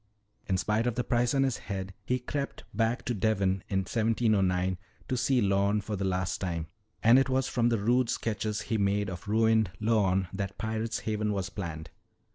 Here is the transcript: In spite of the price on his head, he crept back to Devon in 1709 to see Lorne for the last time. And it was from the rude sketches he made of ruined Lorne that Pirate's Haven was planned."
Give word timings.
In 0.47 0.57
spite 0.57 0.87
of 0.87 0.95
the 0.95 1.03
price 1.03 1.35
on 1.35 1.43
his 1.43 1.57
head, 1.57 1.93
he 2.03 2.17
crept 2.17 2.63
back 2.73 3.05
to 3.05 3.13
Devon 3.13 3.63
in 3.69 3.81
1709 3.81 4.79
to 5.07 5.15
see 5.15 5.41
Lorne 5.41 5.79
for 5.79 5.95
the 5.95 6.03
last 6.03 6.39
time. 6.41 6.65
And 7.03 7.19
it 7.19 7.29
was 7.29 7.47
from 7.47 7.69
the 7.69 7.77
rude 7.77 8.09
sketches 8.09 8.61
he 8.61 8.79
made 8.79 9.09
of 9.11 9.27
ruined 9.27 9.69
Lorne 9.79 10.27
that 10.33 10.57
Pirate's 10.57 11.01
Haven 11.01 11.33
was 11.33 11.51
planned." 11.51 11.91